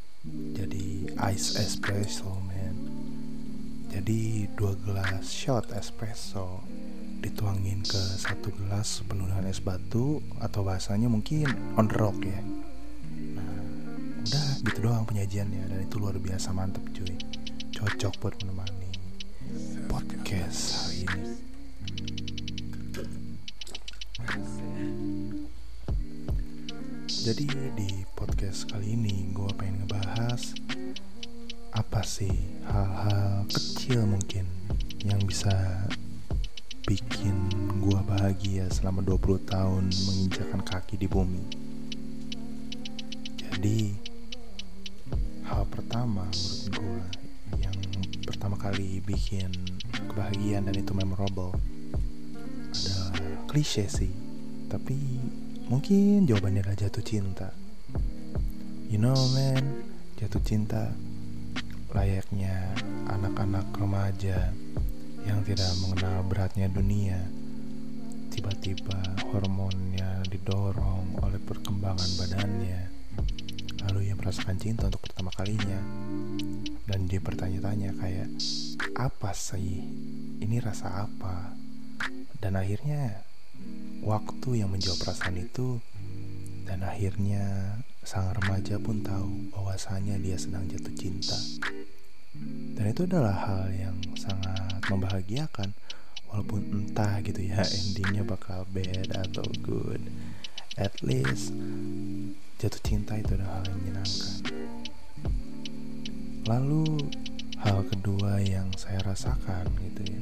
[0.55, 2.34] jadi ice espresso
[3.95, 6.66] jadi dua gelas shot espresso
[7.23, 11.47] dituangin ke satu gelas penuh dengan es batu atau bahasanya mungkin
[11.79, 12.43] on the rock ya.
[13.38, 13.55] Nah
[14.27, 17.15] udah gitu doang penyajiannya dan itu luar biasa mantep cuy.
[17.71, 18.91] Cocok buat menemani
[19.87, 21.23] podcast hari ini.
[27.07, 27.47] Jadi
[27.79, 30.51] di podcast kali ini gue pengen ngebahas
[31.74, 32.30] apa sih
[32.64, 34.46] hal-hal kecil mungkin
[35.02, 35.52] yang bisa
[36.87, 37.34] bikin
[37.82, 41.43] gue bahagia selama 20 tahun menginjakan kaki di bumi.
[43.37, 43.93] Jadi
[45.51, 47.02] hal pertama menurut gue
[47.60, 47.79] yang
[48.24, 49.52] pertama kali bikin
[50.09, 51.52] kebahagiaan dan itu memorable
[52.71, 53.12] adalah
[53.51, 54.15] klise sih,
[54.73, 54.96] tapi
[55.65, 57.49] Mungkin jawabannya adalah jatuh cinta.
[58.93, 59.80] You know man,
[60.21, 60.93] jatuh cinta
[61.95, 62.74] layaknya
[63.06, 64.50] anak-anak remaja
[65.25, 67.16] yang tidak mengenal beratnya dunia.
[68.34, 68.98] Tiba-tiba
[69.31, 72.81] hormonnya didorong oleh perkembangan badannya.
[73.87, 75.78] Lalu ia merasakan cinta untuk pertama kalinya.
[76.84, 78.28] Dan dia bertanya-tanya kayak,
[78.98, 79.87] apa sih?
[80.42, 81.54] Ini rasa apa?
[82.42, 83.22] Dan akhirnya
[84.03, 85.78] waktu yang menjawab perasaan itu
[86.66, 91.41] dan akhirnya sang remaja pun tahu bahwasanya dia sedang jatuh cinta.
[92.77, 95.72] Dan itu adalah hal yang sangat membahagiakan
[96.28, 100.05] walaupun entah gitu ya endingnya bakal bad atau good.
[100.77, 101.56] At least
[102.61, 104.34] jatuh cinta itu adalah hal yang menyenangkan.
[106.45, 106.84] Lalu
[107.65, 110.21] hal kedua yang saya rasakan gitu ya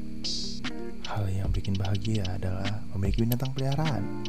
[1.12, 2.65] Hal yang bikin bahagia adalah
[2.97, 4.25] memiliki binatang peliharaan.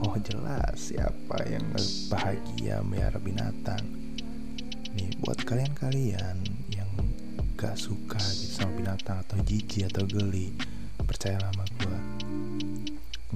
[0.00, 1.60] Oh jelas siapa yang
[2.08, 3.84] bahagia melihara binatang.
[4.96, 6.40] Nih buat kalian-kalian
[6.72, 6.88] yang
[7.60, 10.56] gak suka gitu sama binatang atau jijik atau geli,
[11.04, 11.98] percaya sama gue.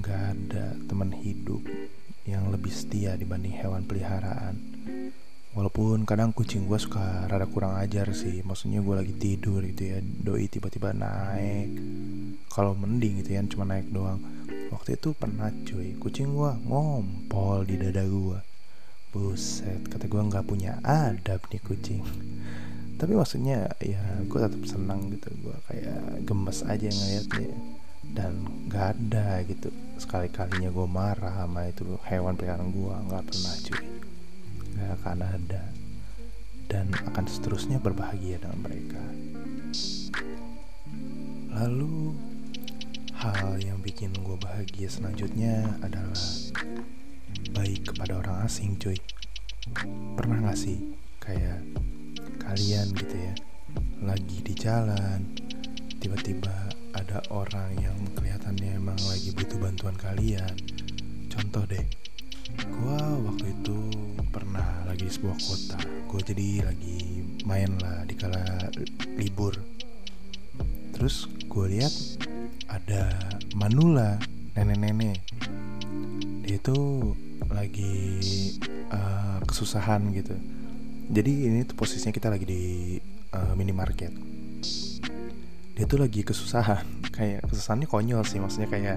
[0.01, 1.61] Gak ada teman hidup
[2.25, 4.57] yang lebih setia dibanding hewan peliharaan.
[5.59, 8.39] Walaupun kadang kucing gue suka rada kurang ajar sih.
[8.47, 9.99] Maksudnya gue lagi tidur gitu ya.
[9.99, 11.67] Doi tiba-tiba naik.
[12.47, 14.23] Kalau mending gitu ya cuma naik doang.
[14.71, 18.41] Waktu itu pernah cuy kucing gua ngompol di dada gua.
[19.09, 22.05] Buset kata gua nggak punya adab nih kucing.
[22.95, 25.29] Tapi maksudnya ya gua tetap senang gitu.
[25.41, 27.49] Gua kayak gemes aja ngeliatnya.
[28.09, 28.33] Dan
[28.71, 29.69] gak ada gitu.
[30.01, 33.98] Sekali kalinya gue marah sama itu hewan peliharaan gue nggak pernah cuy
[34.79, 35.63] nggak akan ada
[36.71, 39.03] dan akan seterusnya berbahagia dengan mereka.
[41.51, 42.15] Lalu
[43.19, 46.23] Hal yang bikin gue bahagia selanjutnya adalah
[47.51, 48.95] baik kepada orang asing cuy.
[50.15, 51.59] Pernah gak sih kayak
[52.39, 53.33] kalian gitu ya
[54.07, 55.35] Lagi di jalan
[55.99, 60.55] Tiba-tiba ada orang yang kelihatannya emang lagi butuh bantuan kalian?
[61.27, 61.83] Contoh deh
[62.71, 63.79] Gue waktu itu
[64.89, 65.77] lagi di sebuah kota.
[66.09, 68.41] Gue jadi lagi main lah di kala
[69.21, 69.53] libur.
[70.97, 71.93] Terus gue lihat
[72.65, 73.13] ada
[73.53, 74.17] Manula
[74.57, 75.21] nenek-nenek.
[76.41, 76.77] Dia itu
[77.53, 78.17] lagi
[78.89, 80.33] uh, kesusahan gitu.
[81.13, 82.63] Jadi ini tuh posisinya kita lagi di
[83.37, 84.09] uh, minimarket.
[85.77, 86.81] Dia tuh lagi kesusahan.
[87.19, 88.95] Kayak kesusahannya konyol sih maksudnya kayak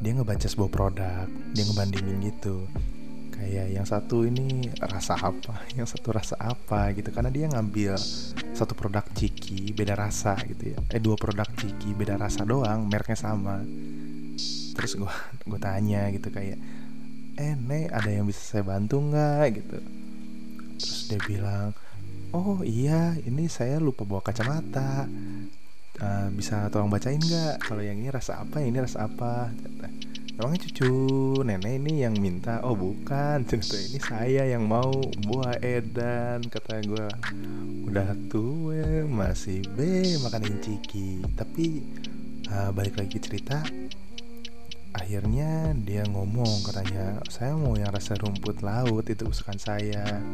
[0.00, 2.66] dia ngebaca sebuah produk dia ngebandingin gitu
[3.40, 7.08] kayak yang satu ini rasa apa yang satu rasa apa gitu.
[7.08, 7.96] Karena dia ngambil
[8.52, 10.78] satu produk ciki beda rasa gitu ya.
[10.92, 13.64] Eh dua produk ciki beda rasa doang mereknya sama.
[14.76, 15.12] Terus gue
[15.50, 16.60] gue tanya gitu kayak
[17.40, 19.44] eh nek ada yang bisa saya bantu nggak?
[19.56, 19.78] Gitu.
[20.76, 21.72] Terus dia bilang
[22.36, 25.08] oh iya ini saya lupa bawa kacamata.
[26.00, 27.60] Uh, bisa tolong bacain nggak?
[27.60, 29.52] Kalau yang ini rasa apa ini rasa apa
[30.40, 30.92] emangnya cucu
[31.44, 32.64] nenek ini yang minta?
[32.64, 33.44] Oh bukan.
[33.48, 34.88] Cerita ini saya yang mau.
[35.28, 37.06] Buah edan kata gue
[37.84, 41.84] udah tua masih be makan ciki tapi
[42.48, 43.60] uh, balik lagi cerita.
[44.96, 50.24] Akhirnya dia ngomong katanya saya mau yang rasa rumput laut itu kesukaan saya.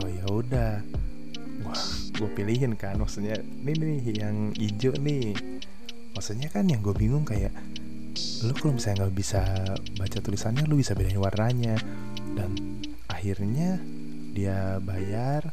[0.00, 0.80] Oh ya udah.
[1.68, 1.84] Wah
[2.16, 3.36] gue pilihin kan maksudnya.
[3.44, 5.36] Ini nih yang hijau nih.
[6.16, 7.52] Maksudnya kan yang gue bingung kayak
[8.46, 9.42] lu kalau misalnya nggak bisa
[9.98, 11.76] baca tulisannya lu bisa bedain warnanya.
[12.34, 13.82] Dan akhirnya
[14.32, 15.50] dia bayar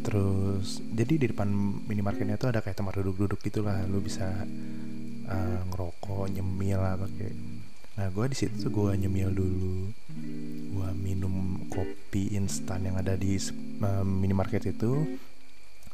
[0.00, 1.50] terus jadi di depan
[1.84, 4.46] minimarketnya tuh ada kayak tempat duduk-duduk gitulah lu bisa
[5.26, 7.30] uh, ngerokok nyemil lah pakai
[7.98, 9.92] nah gue di situ tuh gue nyemil dulu.
[10.70, 13.36] Gue minum kopi instan yang ada di
[13.82, 15.18] uh, minimarket itu.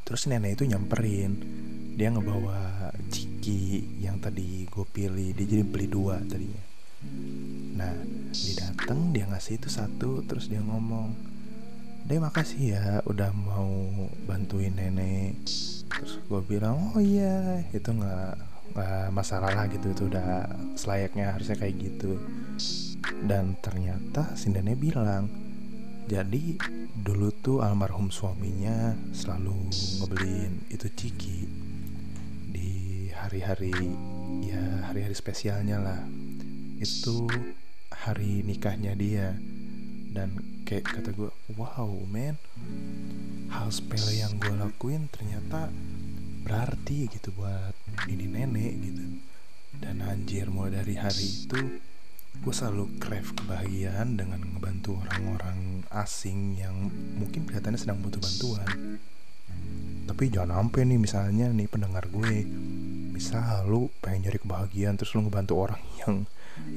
[0.06, 1.34] Terus nenek itu nyamperin
[1.96, 5.32] dia ngebawa ciki yang tadi gue pilih.
[5.32, 6.60] Dia jadi beli dua tadinya.
[7.72, 7.96] Nah
[8.36, 11.16] dia datang dia ngasih itu satu terus dia ngomong
[12.06, 13.72] deh makasih ya udah mau
[14.28, 15.40] bantuin nenek.
[15.88, 18.36] Terus gue bilang oh iya itu nggak
[18.76, 22.20] nggak masalah lah gitu itu udah selayaknya harusnya kayak gitu.
[23.24, 25.32] Dan ternyata si nenek bilang
[26.06, 26.60] jadi
[26.92, 29.72] dulu tuh almarhum suaminya selalu
[30.04, 31.65] ngebeliin itu ciki
[32.56, 33.72] di hari-hari
[34.48, 36.00] ya hari-hari spesialnya lah.
[36.80, 37.28] Itu
[37.92, 39.36] hari nikahnya dia.
[40.16, 41.28] Dan kayak kata gue
[41.60, 42.40] wow man.
[43.52, 45.68] Hal sepele yang gue lakuin ternyata
[46.48, 47.76] berarti gitu buat
[48.08, 49.04] ini nenek gitu.
[49.76, 51.60] Dan anjir mulai dari hari itu
[52.36, 59.00] gue selalu crave kebahagiaan dengan ngebantu orang-orang asing yang mungkin kelihatannya sedang butuh bantuan
[60.06, 62.46] tapi jangan sampai nih misalnya nih pendengar gue
[63.10, 66.14] misal lu pengen nyari kebahagiaan terus lu ngebantu orang yang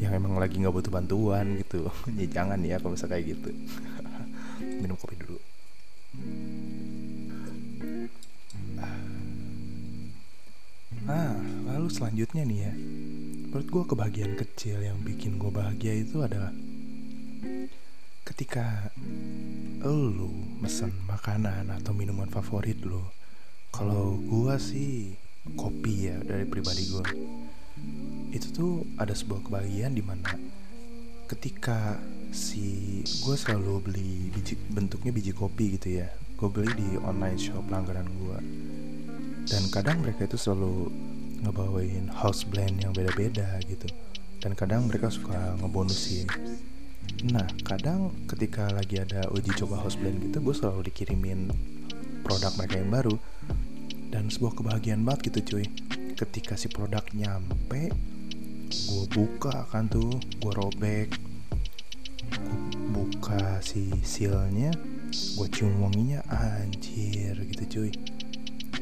[0.02, 1.88] yang emang lagi nggak butuh bantuan gitu.
[2.20, 3.50] Ya jangan ya kalau misalnya kayak gitu.
[4.84, 5.40] Minum kopi dulu.
[11.10, 11.34] Nah,
[11.66, 12.74] lalu selanjutnya nih ya.
[13.50, 16.52] Menurut gue kebahagiaan kecil yang bikin gue bahagia itu adalah
[18.28, 18.94] Ketika
[19.82, 20.30] lu
[20.62, 23.19] mesen makanan atau minuman favorit lo
[23.69, 25.13] Kalau gue sih
[25.56, 27.06] kopi ya dari pribadi gue
[28.30, 30.30] itu tuh ada sebuah kebahagiaan di mana
[31.25, 31.98] ketika
[32.30, 37.66] si gue selalu beli biji bentuknya biji kopi gitu ya gue beli di online shop
[37.74, 38.38] langganan gue
[39.50, 40.94] dan kadang mereka itu selalu
[41.42, 43.88] ngebawain house blend yang beda-beda gitu.
[44.39, 46.27] Dan kadang mereka suka ngebonusin.
[47.33, 51.50] Nah kadang ketika lagi ada uji coba house blend gitu gue selalu dikirimin
[52.21, 53.16] produk mereka yang baru.
[54.10, 55.66] Dan sebuah kebahagiaan banget gitu cuy.
[56.18, 57.94] Ketika si produk nyampe
[58.69, 61.10] gue buka kan tuh gue robek.
[62.30, 62.60] Gue
[62.94, 64.74] buka si sealnya
[65.10, 67.92] gue cium wanginya anjir gitu cuy.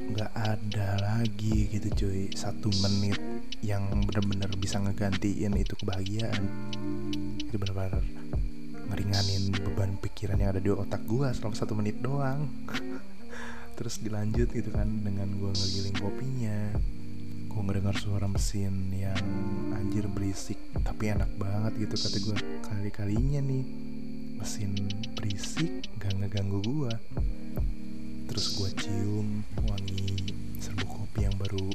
[0.08, 2.32] Nggak ada lagi gitu cuy.
[2.36, 3.20] Satu menit
[3.60, 6.44] yang bener-bener bisa ngegantiin itu kebahagiaan.
[7.44, 8.04] Itu bener-bener
[8.88, 12.48] ngeringanin beban pikiran yang ada di otak gue selama satu menit doang
[13.78, 16.60] terus dilanjut gitu kan dengan gue ngegiling kopinya.
[17.48, 19.22] Gue ngedengar suara mesin yang
[19.78, 22.36] anjir berisik tapi enak banget gitu kata gue
[22.66, 23.64] kali kalinya nih
[24.38, 24.74] mesin
[25.18, 26.94] berisik gak ngeganggu gue
[28.30, 30.14] terus gue cium wangi
[30.62, 31.70] serbuk kopi yang baru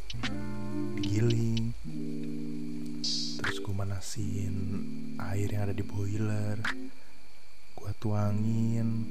[1.02, 1.74] digiling.
[3.42, 4.54] Terus gue manasin
[5.18, 6.62] air yang ada di boiler.
[7.74, 9.02] Gue tuangin.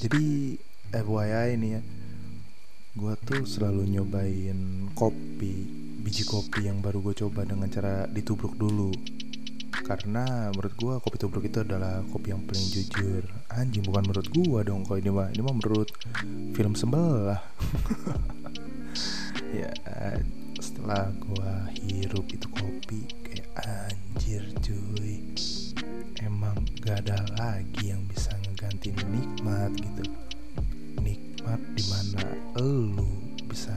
[0.00, 0.56] Jadi
[0.88, 1.82] FYI ini ya
[2.98, 5.70] gue tuh selalu nyobain kopi
[6.02, 8.90] biji kopi yang baru gue coba dengan cara ditubruk dulu.
[9.70, 13.22] Karena menurut gue kopi tubruk itu adalah kopi yang paling jujur.
[13.54, 15.88] Anjing bukan menurut gue dong kalau ini mah ini mah menurut
[16.58, 17.38] film sebelah.
[19.48, 19.72] Ya
[20.60, 25.24] setelah gue hirup itu kopi kayak anjir cuy.
[26.20, 30.04] Emang gak ada lagi yang bisa ngeganti nikmat gitu.
[31.00, 32.24] Nikmat di mana
[32.60, 33.08] elu
[33.48, 33.72] bisa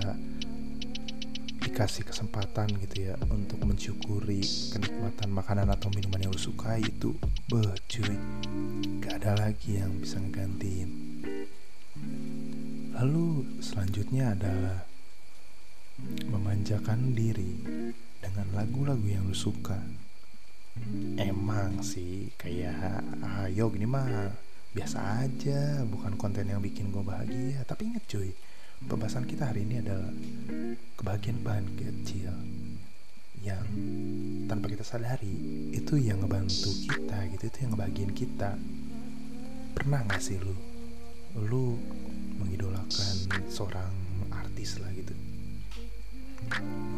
[1.62, 4.44] dikasih kesempatan gitu ya untuk mensyukuri
[4.76, 7.16] kenikmatan makanan atau minuman yang lu suka itu.
[7.48, 7.64] Beh
[9.00, 10.90] gak ada lagi yang bisa ngegantiin.
[12.92, 14.84] Lalu selanjutnya adalah
[16.28, 17.62] memanjakan diri
[18.20, 19.80] dengan lagu-lagu yang lu suka.
[21.16, 23.04] Emang sih kayak
[23.48, 27.64] ayo gini mah biasa aja bukan konten yang bikin gue bahagia.
[27.68, 28.32] Tapi inget cuy
[28.88, 30.10] pembahasan kita hari ini adalah
[30.98, 32.34] kebahagiaan bahan kecil
[33.42, 33.66] yang
[34.46, 35.34] tanpa kita sadari
[35.74, 38.52] itu yang ngebantu kita gitu itu yang ngebahagiain kita.
[39.76, 40.56] Pernah gak sih lu?
[41.36, 41.76] Lu
[42.42, 43.16] mengidolakan
[43.50, 43.92] seorang
[44.32, 45.14] artis lah gitu.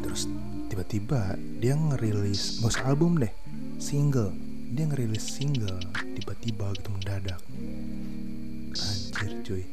[0.03, 0.29] Terus
[0.71, 3.31] tiba-tiba dia ngerilis bos album deh
[3.79, 4.31] single.
[4.73, 5.77] Dia ngerilis single
[6.23, 7.41] tiba-tiba gitu mendadak.
[8.79, 9.63] Anjir cuy.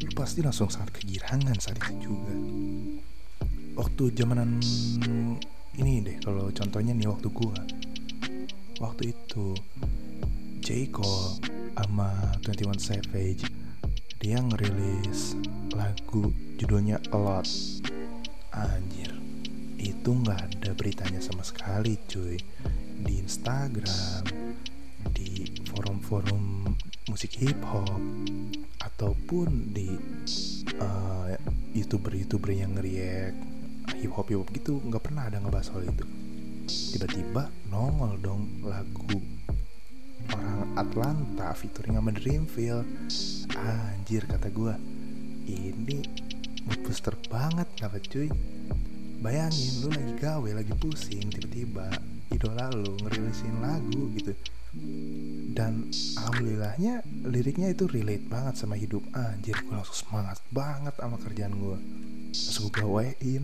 [0.00, 2.32] Lu pasti langsung sangat kegirangan saat itu juga.
[3.76, 4.56] Waktu zamanan
[5.76, 7.60] ini deh kalau contohnya nih waktu gua.
[8.80, 9.52] Waktu itu
[10.64, 10.88] J.
[11.78, 12.10] Sama
[12.42, 13.44] 21 Savage
[14.18, 15.36] dia ngerilis
[15.76, 17.46] lagu judulnya A Lot.
[18.56, 19.12] Anjir
[19.78, 22.40] itu nggak ada beritanya sama sekali cuy.
[22.98, 24.37] Di Instagram
[26.08, 26.72] forum-forum
[27.12, 28.00] musik hip hop
[28.80, 29.92] ataupun di
[30.80, 31.36] uh,
[31.76, 33.36] youtuber-youtuber yang react
[34.00, 36.08] hip hop hip hop gitu nggak pernah ada ngebahas soal itu.
[36.96, 39.20] Tiba-tiba nongol dong lagu
[40.32, 42.88] orang Atlanta featuring sama Dreamville
[43.60, 44.74] anjir kata gue
[45.44, 46.00] ini
[46.64, 48.32] mood booster banget kenapa cuy?
[49.20, 51.92] Bayangin lu lagi gawe lagi pusing tiba-tiba
[52.32, 54.32] idola lu ngerilisin lagu gitu
[55.58, 59.02] dan alhamdulillahnya liriknya itu relate banget sama hidup.
[59.10, 61.76] Anjir gue langsung semangat banget sama kerjaan gue
[62.30, 63.42] langsung gue gawein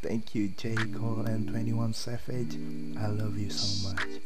[0.00, 0.72] thank you J.
[0.96, 2.56] Cole and 21 Savage.
[2.96, 4.24] I love you so much.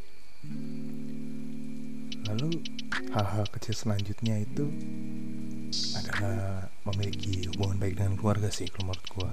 [2.31, 2.63] Lalu
[3.11, 4.71] hal-hal kecil selanjutnya itu
[5.99, 9.31] adalah memiliki hubungan baik dengan keluarga sih kalau menurut gue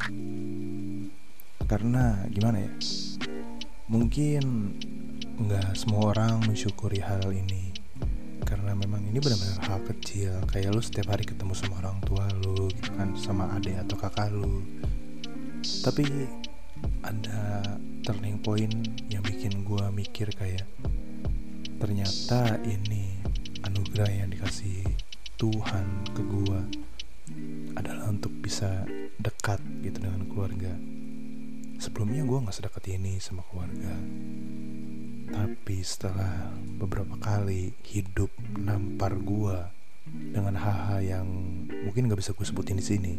[1.70, 2.72] karena gimana ya?
[3.86, 4.44] Mungkin
[5.42, 7.74] nggak semua orang mensyukuri hal ini.
[8.46, 10.38] Karena memang ini benar-benar hal kecil.
[10.54, 14.30] Kayak lu setiap hari ketemu sama orang tua lu gitu kan sama adik atau kakak
[14.30, 14.62] lu.
[15.82, 16.06] Tapi
[17.02, 17.66] ada
[18.06, 18.74] turning point
[19.10, 20.66] yang bikin gue mikir kayak
[21.82, 23.18] ternyata ini
[23.66, 24.86] anugerah yang dikasih
[25.38, 26.62] Tuhan ke gua
[27.74, 28.86] adalah untuk bisa
[29.18, 30.74] dekat gitu dengan keluarga.
[31.82, 33.98] Sebelumnya gue nggak sedekat ini sama keluarga
[35.32, 39.58] tapi setelah beberapa kali hidup nampar gue
[40.36, 41.28] dengan hal-hal yang
[41.88, 43.14] mungkin nggak bisa gue sebutin di sini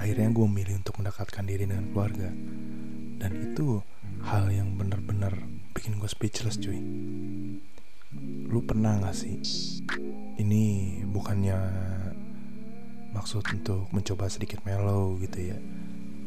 [0.00, 2.32] akhirnya gue milih untuk mendekatkan diri dengan keluarga.
[3.20, 3.84] Dan itu
[4.24, 5.36] hal yang benar-benar
[5.76, 6.80] bikin gue speechless cuy.
[8.48, 9.36] Lu pernah gak sih?
[10.40, 10.64] Ini
[11.04, 11.58] bukannya
[13.12, 15.58] maksud untuk mencoba sedikit mellow gitu ya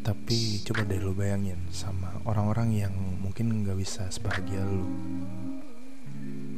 [0.04, 2.92] tapi coba deh lu bayangin sama orang-orang yang
[3.24, 4.84] mungkin gak bisa sebahagia lu.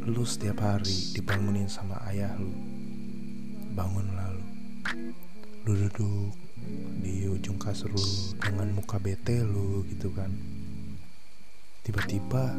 [0.09, 2.49] Lu setiap hari dibangunin sama ayah lu.
[3.77, 4.45] Bangun lalu
[5.69, 6.33] lu duduk
[7.05, 8.09] di ujung kasur lu
[8.41, 10.33] dengan muka bete lu gitu kan.
[11.85, 12.49] Tiba-tiba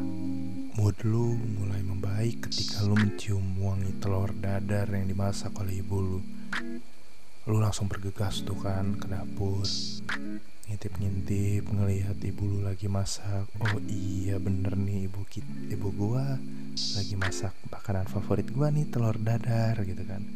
[0.79, 6.19] mood lu mulai membaik ketika lu mencium wangi telur dadar yang dimasak oleh ibu lu.
[7.47, 9.63] Lu langsung bergegas tuh kan ke dapur.
[10.67, 13.47] Ngintip-ngintip ngelihat ibu lu lagi masak.
[13.63, 16.35] Oh iya bener nih ibu kita, ibu gua
[16.99, 20.27] lagi masak makanan favorit gua nih telur dadar gitu kan.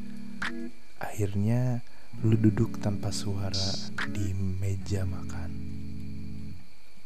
[1.03, 1.84] Akhirnya
[2.24, 5.51] lu duduk tanpa suara di meja makan.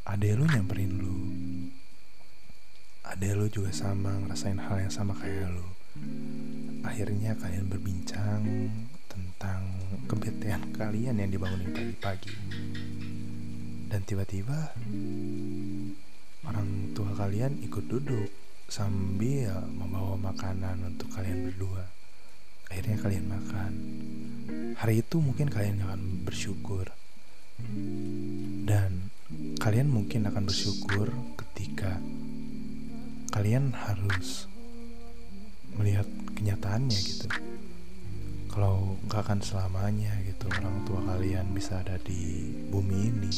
[0.05, 1.17] Ade lu nyamperin lu
[3.05, 5.65] ada lu juga sama ngerasain hal yang sama kayak lu
[6.85, 8.45] akhirnya kalian berbincang
[9.15, 9.63] tentang
[10.11, 12.35] kebetean kalian yang dibangunin pagi-pagi.
[13.87, 14.75] Dan tiba-tiba
[16.43, 18.27] orang tua kalian ikut duduk
[18.67, 21.87] sambil membawa makanan untuk kalian berdua.
[22.67, 23.71] Akhirnya kalian makan.
[24.75, 26.91] Hari itu mungkin kalian akan bersyukur.
[28.67, 29.15] Dan
[29.63, 31.07] kalian mungkin akan bersyukur
[31.39, 32.03] ketika
[33.31, 34.51] kalian harus
[35.75, 37.27] melihat kenyataannya gitu
[38.55, 43.33] kalau nggak akan selamanya gitu orang tua kalian bisa ada di bumi ini.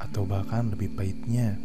[0.00, 1.60] Atau bahkan lebih pahitnya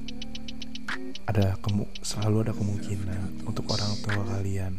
[1.32, 4.76] ada kemu selalu ada kemungkinan untuk orang tua kalian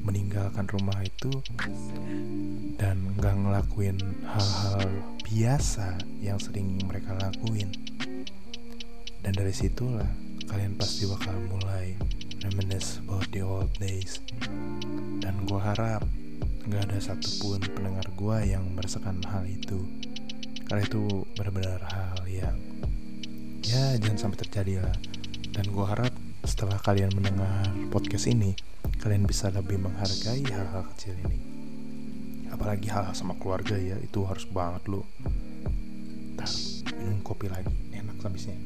[0.00, 1.28] meninggalkan rumah itu
[2.80, 4.88] dan nggak ngelakuin hal-hal
[5.28, 7.68] biasa yang sering mereka lakuin.
[9.20, 10.08] Dan dari situlah
[10.48, 11.92] kalian pasti bakal mulai
[12.40, 14.24] reminisce about the old days.
[15.20, 16.08] Dan gue harap
[16.70, 19.82] gak ada satupun pendengar gue yang merasakan hal itu.
[20.70, 22.54] Karena itu benar-benar hal yang
[23.66, 24.96] ya jangan sampai terjadi lah.
[25.50, 26.14] Dan gue harap
[26.46, 28.54] setelah kalian mendengar podcast ini
[29.02, 31.42] kalian bisa lebih menghargai hal-hal kecil ini.
[32.54, 35.02] Apalagi hal-hal sama keluarga ya itu harus banget lo
[36.40, 36.48] ntar
[36.96, 38.56] minum kopi lagi enak habisnya.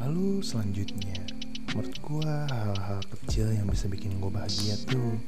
[0.00, 1.19] Lalu selanjutnya,
[1.72, 5.18] menurut gue hal-hal kecil yang bisa bikin gue bahagia tuh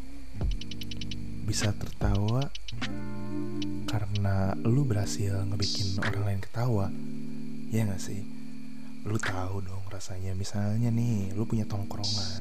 [1.46, 2.46] bisa tertawa
[3.86, 6.86] karena lu berhasil ngebikin orang lain ketawa.
[7.68, 8.24] Ya gak sih?
[9.04, 12.40] Lu tahu dong rasanya misalnya nih lu punya tongkrongan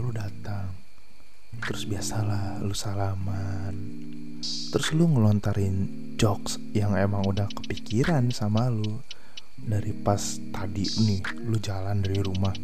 [0.00, 0.72] lu datang
[1.60, 3.74] terus biasalah lu salaman
[4.72, 9.02] terus lu ngelontarin jokes yang emang udah kepikiran sama lu
[9.64, 10.20] dari pas
[10.52, 12.54] tadi nih lu jalan dari rumah.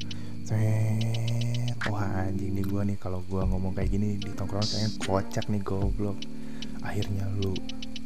[0.46, 5.46] Set, wah anjing nih gua nih kalau gua ngomong kayak gini di tongkrongan kayaknya kocak
[5.50, 6.18] nih goblok.
[6.86, 7.52] Akhirnya lu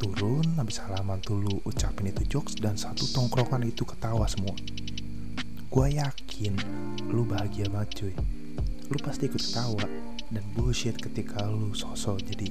[0.01, 4.57] turun habis salaman tuh lu ucapin itu jokes dan satu tongkrongan itu ketawa semua.
[5.71, 6.57] Gue yakin
[7.13, 8.15] lu bahagia banget cuy.
[8.89, 9.85] Lu pasti ikut ketawa
[10.33, 12.49] dan bullshit ketika lu sosok jadi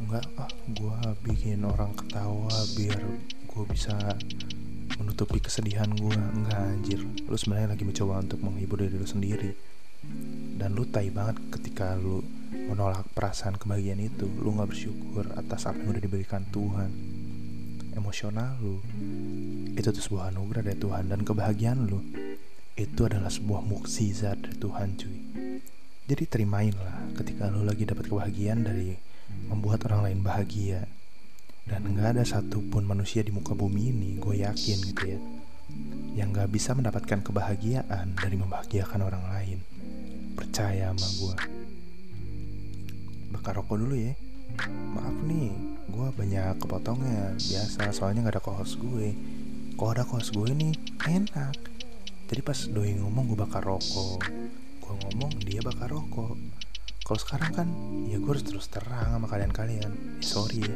[0.00, 3.02] enggak ah gue bikin orang ketawa biar
[3.50, 3.96] gue bisa
[5.00, 7.00] menutupi kesedihan gue enggak anjir.
[7.24, 9.50] Lu sebenarnya lagi mencoba untuk menghibur diri lu sendiri.
[10.60, 12.20] Dan lu tai banget ketika lu
[12.52, 14.28] menolak perasaan kebahagiaan itu.
[14.28, 16.90] Lu nggak bersyukur atas apa yang udah diberikan Tuhan.
[17.96, 18.78] Emosional lu
[19.74, 21.08] itu tuh sebuah anugerah dari Tuhan.
[21.08, 22.04] Dan kebahagiaan lu
[22.76, 25.18] itu adalah sebuah mukjizat dari Tuhan cuy.
[26.10, 28.98] Jadi terimainlah ketika lu lagi dapat kebahagiaan dari
[29.46, 30.90] membuat orang lain bahagia
[31.68, 35.20] dan nggak ada satupun manusia di muka bumi ini gue yakin gitu ya
[36.18, 39.58] yang nggak bisa mendapatkan kebahagiaan dari membahagiakan orang lain.
[40.34, 41.34] Percaya sama gue
[43.30, 44.12] bakar rokok dulu ya.
[44.68, 45.54] Maaf nih
[45.86, 47.38] gue banyak kepotongnya.
[47.38, 49.14] Biasa soalnya nggak ada kohos gue.
[49.78, 50.74] Kalau ada kohos gue nih
[51.06, 51.56] enak.
[52.30, 54.20] Jadi pas doi ngomong gue bakar rokok.
[54.82, 56.34] Gue ngomong dia bakar rokok.
[57.06, 57.68] Kalau sekarang kan
[58.10, 60.20] ya gue harus terus terang sama kalian-kalian.
[60.20, 60.74] Eh, sorry ya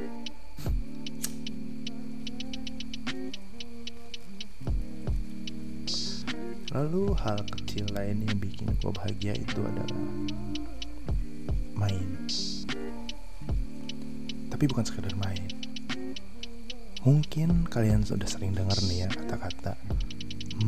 [6.74, 10.04] Lalu hal kecil lain yang bikin gue bahagia itu adalah
[11.78, 12.08] main.
[14.50, 15.46] Tapi bukan sekedar main.
[17.06, 19.78] Mungkin kalian sudah sering dengar nih ya kata-kata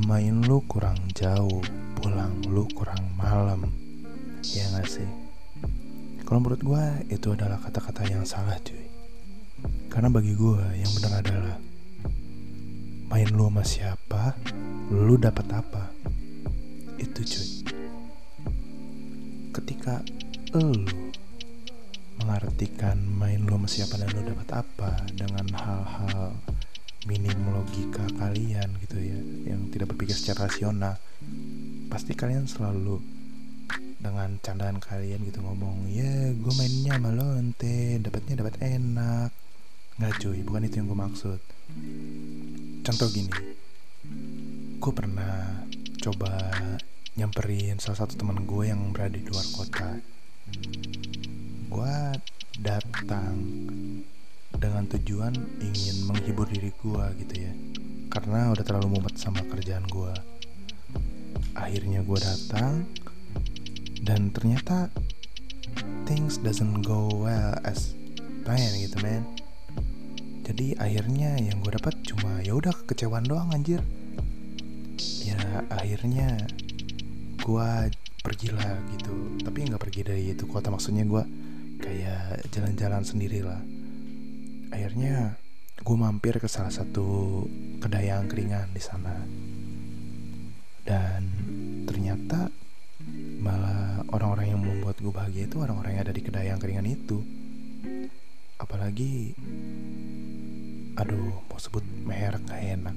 [0.06, 1.62] main lu kurang jauh,
[1.98, 3.66] pulang lu kurang malam.
[4.46, 5.08] Ya gak sih?
[6.22, 8.86] Kalau menurut gue itu adalah kata-kata yang salah cuy.
[9.90, 11.56] Karena bagi gue yang benar adalah
[13.06, 14.34] main lu sama siapa,
[14.90, 15.94] lu dapat apa.
[16.98, 17.48] Itu cuy.
[19.54, 20.02] Ketika
[20.58, 20.84] lu
[22.18, 26.34] mengartikan main lu sama siapa dan lu dapat apa dengan hal-hal
[27.06, 30.98] minim logika kalian gitu ya yang tidak berpikir secara rasional
[31.86, 32.98] pasti kalian selalu
[34.02, 37.98] dengan candaan kalian gitu ngomong ya gue mainnya sama lo ente.
[38.02, 39.30] Dapatnya dapat enak.
[39.96, 40.38] Nggak cuy.
[40.42, 41.40] Bukan itu yang gue maksud
[42.86, 43.34] contoh gini.
[44.78, 45.66] Gue pernah
[45.98, 46.54] coba
[47.18, 49.98] nyamperin salah satu teman gue yang berada di luar kota.
[51.66, 51.94] Gue
[52.62, 53.34] datang
[54.54, 57.52] dengan tujuan ingin menghibur diri gue gitu ya.
[58.06, 60.14] Karena udah terlalu mumet sama kerjaan gue
[61.56, 62.84] akhirnya gue datang
[64.04, 64.92] dan ternyata
[66.04, 67.96] things doesn't go well as
[68.44, 69.24] planned gitu men
[70.46, 73.82] jadi akhirnya yang gue dapat cuma ya udah kekecewaan doang anjir.
[75.26, 76.46] Ya akhirnya
[77.42, 77.70] gue
[78.22, 79.42] pergilah gitu.
[79.42, 81.22] Tapi nggak pergi dari itu kota maksudnya gue
[81.82, 83.58] kayak jalan-jalan sendiri lah.
[84.70, 85.34] Akhirnya
[85.82, 87.42] gue mampir ke salah satu
[87.82, 89.18] kedai angkringan di sana.
[90.86, 91.26] Dan
[91.90, 92.54] ternyata
[93.42, 97.18] malah orang-orang yang membuat gue bahagia itu orang-orang yang ada di kedai angkringan itu.
[98.62, 99.34] Apalagi
[100.96, 102.96] aduh mau sebut merek gak enak.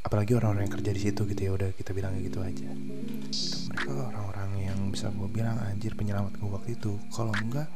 [0.00, 2.70] Apalagi orang-orang yang kerja di situ gitu ya udah kita bilang gitu aja.
[3.68, 6.96] Mereka orang-orang yang bisa gue bilang anjir penyelamat gue waktu itu.
[7.12, 7.68] Kalau enggak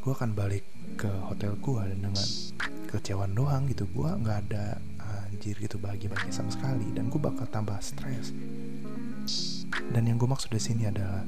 [0.00, 0.64] gue akan balik
[0.96, 2.26] ke hotel gue dan dengan
[2.90, 3.86] kecewaan doang gitu.
[3.94, 4.82] Gue nggak ada
[5.30, 6.90] anjir gitu bahagia-bahagia sama sekali.
[6.90, 8.34] Dan gue bakal tambah stres.
[9.94, 11.22] Dan yang gue maksud di sini adalah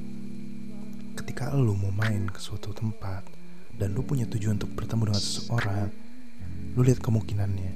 [1.23, 3.23] ketika lu mau main ke suatu tempat
[3.79, 6.02] dan lu punya tujuan untuk bertemu dengan seseorang
[6.73, 7.73] lu lihat kemungkinannya.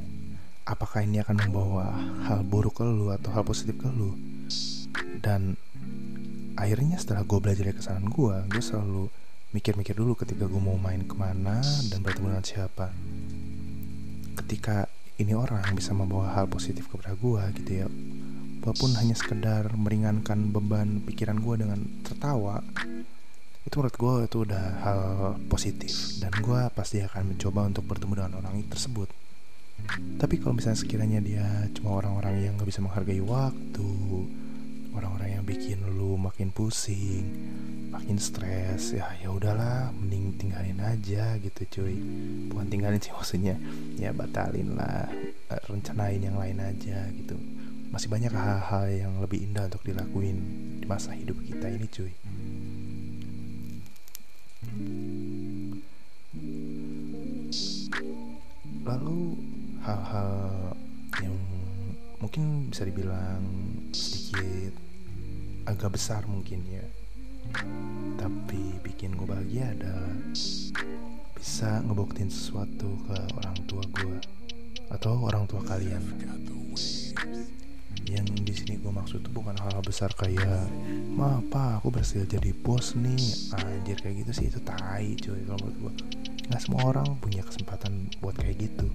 [0.68, 1.96] Apakah ini akan membawa
[2.28, 4.18] hal buruk ke lu atau hal positif ke lu?
[5.22, 5.56] Dan
[6.58, 9.14] akhirnya setelah gue belajar dari kesalahan gue gue selalu
[9.54, 11.62] mikir-mikir dulu ketika gue mau main ke mana
[11.94, 12.92] dan bertemu dengan siapa.
[14.44, 17.88] Ketika ini orang bisa membawa hal positif kepada gue gitu ya
[18.68, 22.60] walaupun hanya sekedar meringankan beban pikiran gue dengan tertawa
[23.68, 25.02] itu menurut gue itu udah hal
[25.52, 25.92] positif.
[26.24, 29.12] Dan gue pasti akan mencoba untuk bertemu dengan orang tersebut.
[30.18, 33.92] Tapi kalau misalnya sekiranya dia cuma orang-orang yang gak bisa menghargai waktu
[34.98, 37.30] orang-orang yang bikin lu makin pusing
[37.94, 41.96] makin stres ya ya udahlah mending tinggalin aja gitu cuy.
[42.50, 43.60] Bukan tinggalin sih maksudnya
[44.00, 45.12] ya batalin lah
[45.54, 47.38] eh, rencanain yang lain aja gitu.
[47.94, 50.40] Masih banyak hal-hal yang lebih indah untuk dilakuin
[50.82, 52.12] di masa hidup kita ini cuy
[58.88, 59.36] lalu
[59.84, 60.72] hal-hal
[61.20, 61.36] yang
[62.24, 63.44] mungkin bisa dibilang
[63.92, 64.72] sedikit
[65.68, 66.88] agak besar mungkin ya.
[68.16, 70.16] Tapi bikin gue bahagia adalah
[71.36, 74.18] bisa ngebuktiin sesuatu ke orang tua gue
[74.88, 76.04] atau orang tua kalian.
[78.08, 80.64] Yang di sini gue maksud tuh bukan hal-hal besar kayak
[81.12, 83.52] ma apa aku berhasil jadi bos nih.
[83.52, 84.48] Anjir kayak gitu sih.
[84.48, 85.94] Itu tai cuy kalau menurut gue
[86.48, 88.88] nggak semua orang punya kesempatan buat kayak gitu.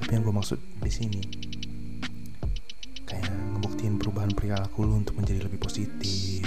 [0.00, 1.22] Tapi yang gue maksud di sini
[3.06, 6.46] kayak ngebuktiin perubahan perilaku lu untuk menjadi lebih positif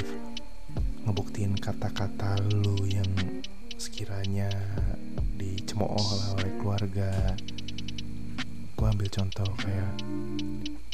[1.04, 3.08] ngebuktiin kata-kata lu yang
[3.76, 4.48] sekiranya
[5.36, 7.36] dicemooh oleh keluarga.
[8.80, 9.94] Gue ambil contoh kayak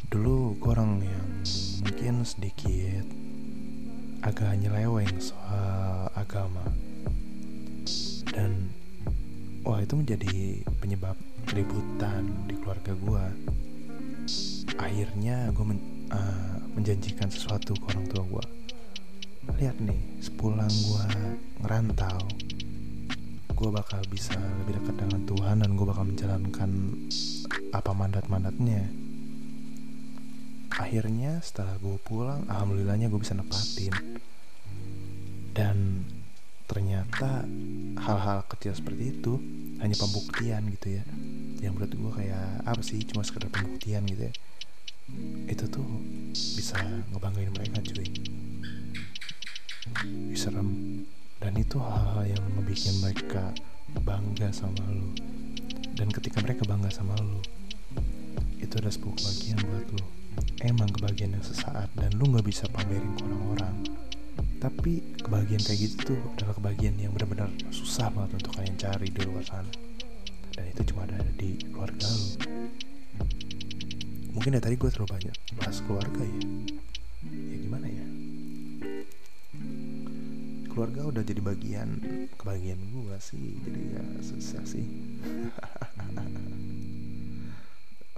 [0.10, 1.30] dulu gue orang yang
[1.86, 3.06] mungkin sedikit
[4.26, 6.66] agak nyeleweng soal agama.
[8.34, 8.74] Dan
[9.70, 11.14] wah itu menjadi penyebab
[11.46, 13.26] keributan di keluarga gue
[14.82, 15.78] akhirnya gue men,
[16.10, 18.46] uh, menjanjikan sesuatu ke orang tua gue
[19.62, 21.06] lihat nih sepulang gue
[21.62, 22.26] ngerantau
[23.60, 26.72] gue bakal bisa lebih dekat dengan Tuhan dan gue bakal menjalankan
[27.76, 28.88] apa mandat-mandatnya.
[30.80, 33.92] Akhirnya setelah gue pulang alhamdulillahnya gue bisa nepatin.
[35.52, 36.08] Dan
[36.70, 37.50] ternyata
[37.98, 39.42] hal-hal kecil seperti itu
[39.82, 41.04] hanya pembuktian gitu ya.
[41.66, 44.34] Yang menurut gue kayak apa sih cuma sekedar pembuktian gitu ya.
[45.50, 45.90] Itu tuh
[46.32, 46.78] bisa
[47.10, 48.08] ngebanggain mereka cuy.
[50.38, 50.70] Serem.
[51.42, 53.56] Dan itu hal-hal yang ngebikin mereka
[53.98, 55.10] bangga sama lo
[55.98, 57.42] dan ketika mereka bangga sama lo
[58.62, 60.06] itu ada sebuah kebahagiaan buat lo
[60.62, 63.76] emang kebahagiaan yang sesaat dan lu nggak bisa pamerin ke orang-orang
[64.60, 69.22] tapi kebahagiaan kayak gitu tuh adalah kebahagiaan yang benar-benar susah banget untuk kalian cari di
[69.24, 69.72] luar sana.
[70.56, 72.28] Dan itu cuma ada di keluarga lu
[74.30, 76.42] mungkin ya tadi gue terlalu banyak bahas keluarga ya.
[77.28, 78.08] Ya gimana ya?
[80.72, 81.90] Keluarga udah jadi bagian
[82.40, 83.60] kebahagiaan gue sih.
[83.68, 84.86] Jadi ya susah sih.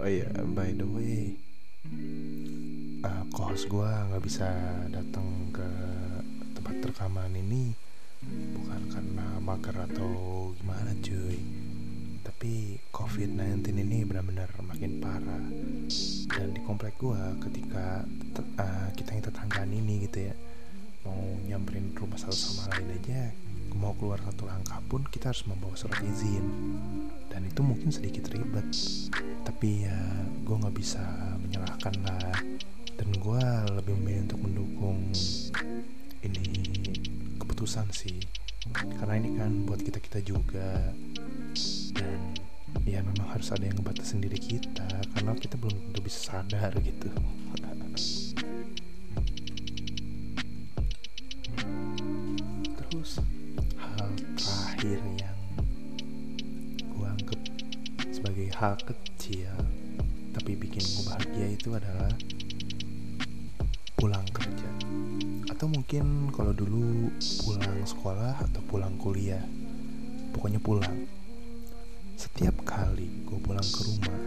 [0.02, 1.38] Oh iya by the way
[3.06, 4.50] uh, kos gue nggak bisa
[4.90, 5.26] datang
[6.90, 7.74] rekaman ini
[8.54, 10.10] bukan karena mager atau
[10.58, 11.38] gimana cuy.
[12.22, 15.46] Tapi COVID-19 ini benar-benar makin parah.
[16.26, 18.02] Dan di komplek gue ketika
[18.58, 20.34] uh, kita yang tetanggaan ini gitu ya
[21.02, 21.18] mau
[21.50, 23.34] nyamperin rumah satu sama lain aja
[23.74, 26.44] mau keluar satu langkah pun kita harus membawa surat izin.
[27.32, 28.68] Dan itu mungkin sedikit ribet.
[29.42, 29.98] Tapi ya
[30.44, 31.02] gue nggak bisa
[31.40, 32.36] menyalahkan lah.
[32.92, 33.44] Dan gue
[33.80, 34.98] lebih memilih untuk mendukung
[36.22, 36.46] ini
[37.38, 38.22] keputusan sih.
[38.72, 40.94] Karena ini kan buat kita kita juga.
[41.92, 42.20] Dan
[42.88, 47.10] ya memang harus ada yang ngebatasin diri kita karena kita belum tentu bisa sadar gitu.
[52.76, 53.20] Terus
[53.76, 55.38] hal terakhir yang
[56.92, 57.40] gue anggap
[58.08, 59.52] sebagai hal kecil
[60.32, 62.11] tapi bikin gue bahagia itu adalah
[65.92, 67.12] mungkin kalau dulu
[67.44, 69.44] pulang sekolah atau pulang kuliah
[70.32, 71.04] pokoknya pulang.
[72.16, 74.24] Setiap kali gue pulang ke rumah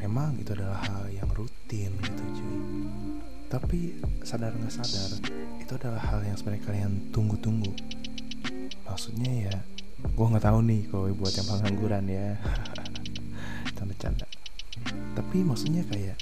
[0.00, 2.56] memang itu adalah hal yang rutin gitu cuy.
[3.52, 5.20] Tapi sadar nggak sadar
[5.60, 7.76] itu adalah hal yang sebenarnya kalian tunggu-tunggu.
[8.88, 9.56] Maksudnya ya
[10.00, 12.40] gue nggak tahu nih kalau buat yang pengangguran ya.
[13.76, 14.24] Canda-canda
[15.12, 16.16] tapi maksudnya kayak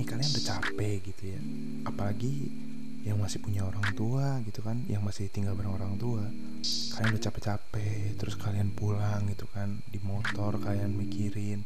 [0.00, 1.40] nih kalian udah capek gitu ya.
[1.84, 2.67] Apalagi
[3.08, 6.28] yang masih punya orang tua gitu kan yang masih tinggal bareng orang tua.
[6.92, 11.64] Kalian udah capek-capek terus kalian pulang gitu kan di motor kalian mikirin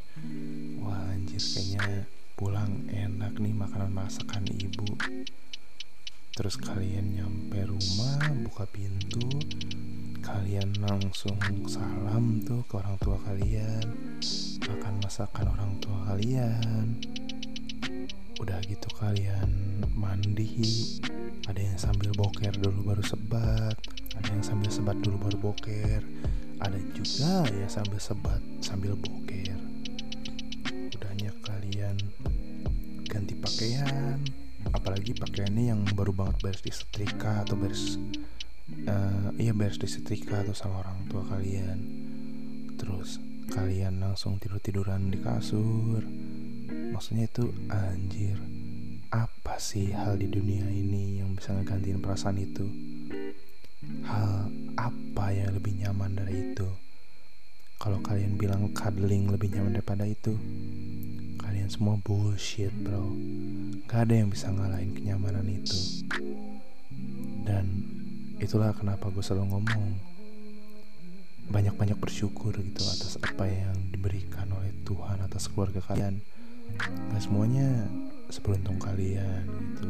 [0.79, 2.07] wah anjir kayaknya
[2.39, 4.87] pulang enak nih makanan masakan ibu.
[6.33, 9.27] Terus kalian nyampe rumah buka pintu
[10.23, 11.35] kalian langsung
[11.67, 13.83] salam tuh ke orang tua kalian
[14.63, 16.95] makan masakan orang tua kalian
[18.41, 20.49] udah gitu kalian mandi.
[21.45, 23.77] Ada yang sambil boker dulu baru sebat.
[24.17, 26.01] Ada yang sambil sebat dulu baru boker.
[26.63, 29.59] Ada juga yang sambil sebat sambil boker.
[30.97, 31.97] Udahnya kalian
[33.11, 34.23] ganti pakaian.
[34.73, 37.99] Apalagi pakaiannya yang baru banget beres disetrika atau beres
[38.87, 41.79] uh, iya beres disetrika atau sama orang tua kalian.
[42.79, 43.19] Terus
[43.53, 46.01] kalian langsung tidur-tiduran di kasur
[46.93, 48.37] maksudnya itu anjir
[49.13, 52.69] apa sih hal di dunia ini yang bisa ngegantiin perasaan itu?
[54.05, 56.69] Hal apa yang lebih nyaman dari itu?
[57.81, 60.37] Kalau kalian bilang cuddling lebih nyaman daripada itu
[61.43, 63.13] kalian semua bullshit bro.
[63.91, 66.07] Gak ada yang bisa ngalahin kenyamanan itu.
[67.43, 67.67] Dan
[68.39, 69.85] itulah kenapa gue selalu ngomong
[71.53, 76.23] banyak-banyak bersyukur gitu atas apa yang diberikan oleh Tuhan atas keluarga kalian
[77.13, 77.87] gak semuanya
[78.33, 79.45] seberuntung kalian
[79.77, 79.89] gitu.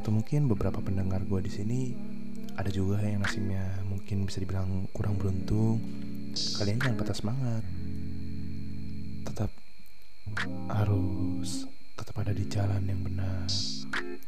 [0.00, 1.80] Atau mungkin beberapa pendengar gue di sini
[2.54, 5.80] ada juga yang nasibnya mungkin bisa dibilang kurang beruntung.
[6.60, 7.62] Kalian jangan patah semangat.
[9.24, 9.50] Tetap
[10.70, 13.48] harus tetap ada di jalan yang benar.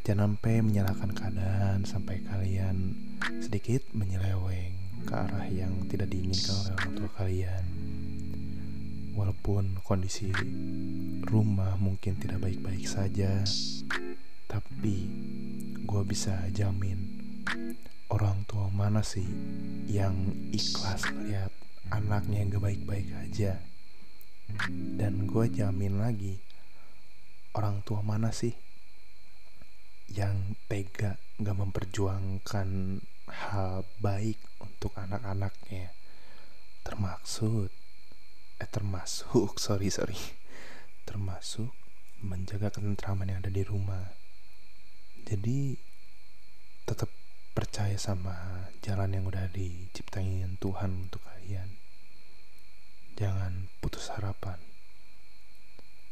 [0.07, 2.94] Jangan sampai menyalahkan keadaan sampai kalian
[3.42, 4.74] sedikit menyeleweng
[5.07, 7.64] ke arah yang tidak diinginkan oleh orang tua kalian
[9.16, 10.31] walaupun kondisi
[11.26, 13.42] rumah mungkin tidak baik-baik saja
[14.46, 15.09] tapi
[15.83, 17.16] gue bisa jamin
[18.07, 19.26] orang tua mana sih
[19.90, 20.14] yang
[20.55, 21.50] ikhlas melihat
[21.90, 23.59] anaknya yang gak baik-baik aja.
[24.70, 26.38] Dan gue jamin lagi
[27.59, 28.55] orang tua mana sih
[30.14, 32.68] yang tega gak memperjuangkan
[33.26, 35.90] hal baik untuk anak-anaknya?
[36.87, 37.74] Termaksud
[38.57, 40.16] eh termasuk sorry sorry.
[41.05, 41.71] Termasuk
[42.25, 44.16] menjaga ketentraman yang ada di rumah.
[45.27, 45.77] Jadi
[46.87, 47.11] tetap
[47.57, 51.77] percaya sama jalan yang udah diciptain Tuhan untuk kalian.
[53.16, 54.61] Jangan putus harapan.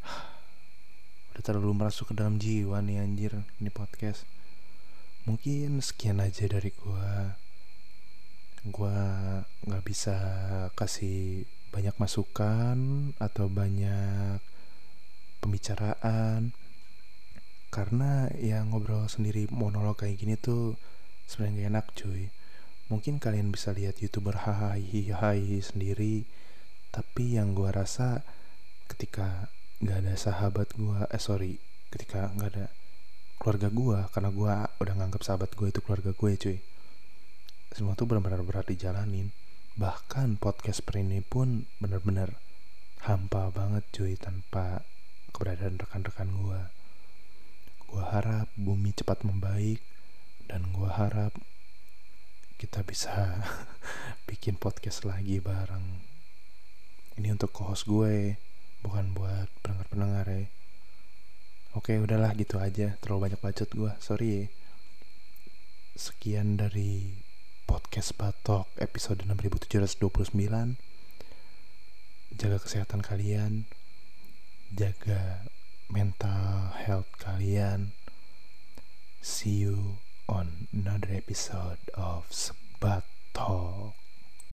[1.36, 4.24] Udah terlalu masuk ke dalam jiwa nih anjir ini podcast.
[5.28, 7.36] Mungkin sekian aja dari gua.
[8.64, 8.96] Gua
[9.68, 10.16] nggak bisa
[10.72, 14.38] kasih banyak masukan atau banyak
[15.42, 16.54] pembicaraan.
[17.74, 20.78] Karena ya ngobrol sendiri monolog kayak gini tuh
[21.26, 22.22] sebenarnya gak enak cuy.
[22.94, 26.22] Mungkin kalian bisa lihat youtuber hahaha sendiri
[26.94, 28.22] tapi yang gue rasa
[28.86, 29.50] ketika
[29.82, 31.58] nggak ada sahabat gue eh sorry
[31.90, 32.66] ketika nggak ada
[33.42, 36.58] keluarga gue karena gue udah nganggap sahabat gue itu keluarga gue cuy
[37.74, 39.34] semua tuh benar-benar berat dijalanin
[39.74, 42.38] bahkan podcast per ini pun benar-benar
[43.02, 44.86] hampa banget cuy tanpa
[45.34, 46.60] keberadaan rekan-rekan gue
[47.94, 49.78] gue harap bumi cepat membaik
[50.50, 51.34] dan gue harap
[52.58, 53.42] kita bisa
[54.30, 56.02] bikin podcast lagi bareng.
[57.18, 58.34] Ini untuk co-host gue
[58.82, 60.46] bukan buat pendengar-pendengar ya.
[61.74, 62.94] Oke udahlah gitu aja.
[63.02, 64.44] Terlalu banyak bacot gue sorry ya.
[65.94, 67.23] Sekian dari
[67.66, 70.76] podcast Batok episode 6729
[72.34, 73.66] jaga kesehatan kalian.
[74.74, 75.46] Jaga
[75.86, 77.94] mental health kalian.
[79.24, 82.28] See you on another episode of
[83.34, 84.03] Talk.